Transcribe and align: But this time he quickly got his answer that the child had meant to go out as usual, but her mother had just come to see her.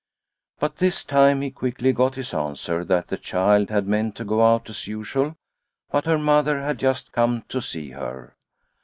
But 0.59 0.77
this 0.77 1.03
time 1.03 1.41
he 1.41 1.51
quickly 1.51 1.93
got 1.93 2.15
his 2.15 2.33
answer 2.33 2.83
that 2.85 3.09
the 3.09 3.17
child 3.19 3.69
had 3.69 3.85
meant 3.85 4.15
to 4.15 4.25
go 4.25 4.43
out 4.43 4.67
as 4.67 4.87
usual, 4.87 5.35
but 5.91 6.05
her 6.05 6.17
mother 6.17 6.59
had 6.63 6.79
just 6.79 7.11
come 7.11 7.43
to 7.49 7.61
see 7.61 7.91
her. 7.91 8.35